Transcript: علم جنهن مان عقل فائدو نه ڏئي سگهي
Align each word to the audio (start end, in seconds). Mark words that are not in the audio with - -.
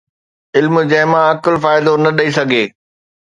علم 0.57 0.75
جنهن 0.91 1.09
مان 1.11 1.23
عقل 1.31 1.53
فائدو 1.63 1.93
نه 2.03 2.09
ڏئي 2.17 2.29
سگهي 2.37 2.63